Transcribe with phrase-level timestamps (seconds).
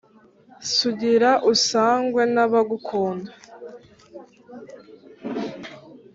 [0.75, 3.31] Sugira usangwe n'abagukunda.